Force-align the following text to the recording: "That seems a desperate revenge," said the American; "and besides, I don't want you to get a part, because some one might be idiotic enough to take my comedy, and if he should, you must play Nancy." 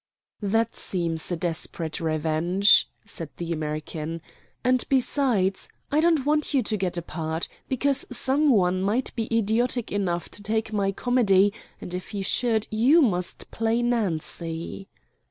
"That 0.41 0.75
seems 0.75 1.31
a 1.31 1.35
desperate 1.37 1.99
revenge," 1.99 2.89
said 3.05 3.29
the 3.37 3.51
American; 3.53 4.23
"and 4.63 4.83
besides, 4.89 5.69
I 5.91 5.99
don't 5.99 6.25
want 6.25 6.55
you 6.55 6.63
to 6.63 6.75
get 6.75 6.97
a 6.97 7.03
part, 7.03 7.47
because 7.69 8.07
some 8.11 8.49
one 8.49 8.81
might 8.81 9.15
be 9.15 9.27
idiotic 9.31 9.91
enough 9.91 10.29
to 10.31 10.41
take 10.41 10.73
my 10.73 10.91
comedy, 10.91 11.53
and 11.79 11.93
if 11.93 12.07
he 12.09 12.23
should, 12.23 12.67
you 12.71 13.03
must 13.03 13.51
play 13.51 13.83
Nancy." 13.83 14.89